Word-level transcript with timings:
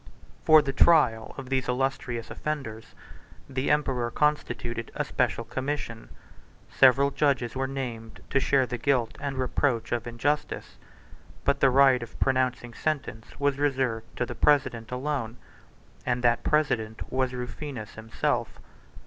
For 0.45 0.63
the 0.63 0.73
trial 0.73 1.35
of 1.37 1.49
these 1.49 1.69
illustrious 1.69 2.31
offenders, 2.31 2.95
the 3.47 3.69
emperor 3.69 4.09
constituted 4.09 4.89
a 4.95 5.05
special 5.05 5.43
commission: 5.43 6.09
several 6.71 7.11
judges 7.11 7.55
were 7.55 7.67
named 7.67 8.19
to 8.31 8.39
share 8.39 8.65
the 8.65 8.79
guilt 8.79 9.15
and 9.21 9.37
reproach 9.37 9.91
of 9.91 10.07
injustice; 10.07 10.79
but 11.45 11.59
the 11.59 11.69
right 11.69 12.01
of 12.01 12.19
pronouncing 12.19 12.73
sentence 12.73 13.39
was 13.39 13.59
reserved 13.59 14.07
to 14.15 14.25
the 14.25 14.33
president 14.33 14.91
alone, 14.91 15.37
and 16.03 16.23
that 16.23 16.43
president 16.43 17.11
was 17.13 17.35
Rufinus 17.35 17.93
himself. 17.93 18.57